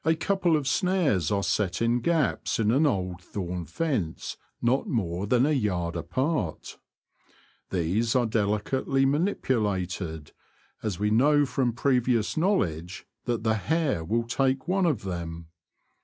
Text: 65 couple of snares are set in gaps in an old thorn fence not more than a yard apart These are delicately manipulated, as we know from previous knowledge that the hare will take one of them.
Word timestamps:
65 0.03 0.19
couple 0.27 0.55
of 0.57 0.67
snares 0.67 1.29
are 1.31 1.43
set 1.43 1.79
in 1.79 1.99
gaps 1.99 2.57
in 2.57 2.71
an 2.71 2.87
old 2.87 3.21
thorn 3.21 3.65
fence 3.65 4.35
not 4.59 4.87
more 4.87 5.27
than 5.27 5.45
a 5.45 5.51
yard 5.51 5.95
apart 5.95 6.79
These 7.69 8.15
are 8.15 8.25
delicately 8.25 9.05
manipulated, 9.05 10.31
as 10.81 10.97
we 10.97 11.11
know 11.11 11.45
from 11.45 11.73
previous 11.73 12.35
knowledge 12.35 13.05
that 13.25 13.43
the 13.43 13.53
hare 13.53 14.03
will 14.03 14.23
take 14.25 14.67
one 14.67 14.87
of 14.87 15.03
them. 15.03 15.49